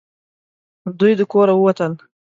دوی 0.99 1.13
د 1.19 1.21
کوره 1.31 1.53
ووتل. 1.55 1.93